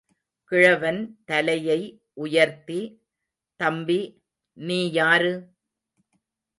[0.51, 1.79] கிழவன் தலையை
[2.13, 2.79] உயர்த்தி,
[3.59, 4.01] தம்பி,
[4.57, 5.33] நீ யாரு...?